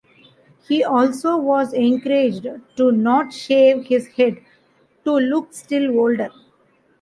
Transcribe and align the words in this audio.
He 0.67 0.83
also 0.83 1.37
was 1.37 1.73
encouraged 1.73 2.47
to 2.75 2.91
not 2.91 3.31
shave 3.31 3.83
his 3.85 4.07
head 4.07 4.39
to 5.05 5.11
look 5.11 5.53
still 5.53 5.91
older. 5.95 6.31